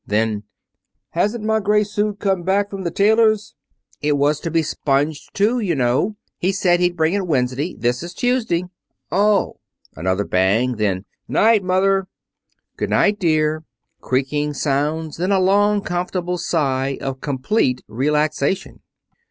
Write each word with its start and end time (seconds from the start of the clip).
Then: 0.07 0.45
"Hasn't 1.11 1.43
my 1.43 1.59
gray 1.59 1.83
suit 1.83 2.17
come 2.17 2.41
back 2.41 2.71
from 2.71 2.81
the 2.83 2.89
tailor's?" 2.89 3.53
"It 4.01 4.17
was 4.17 4.39
to 4.39 4.49
be 4.49 4.63
sponged, 4.63 5.31
too, 5.35 5.59
you 5.59 5.75
know. 5.75 6.15
He 6.39 6.51
said 6.53 6.79
he'd 6.79 6.97
bring 6.97 7.13
it 7.13 7.27
Wednesday. 7.27 7.75
This 7.75 8.01
is 8.01 8.15
Tuesday." 8.15 8.63
"Oh!" 9.11 9.59
Another 9.95 10.23
bang. 10.25 10.77
Then: 10.77 11.05
'"Night, 11.27 11.63
Mother!" 11.63 12.07
"Good 12.77 12.89
night, 12.89 13.19
dear." 13.19 13.63
Creaking 14.01 14.55
sounds, 14.55 15.17
then 15.17 15.31
a 15.31 15.39
long, 15.39 15.81
comfortable 15.83 16.39
sigh 16.39 16.97
of 16.99 17.21
complete 17.21 17.83
relaxation. 17.87 18.79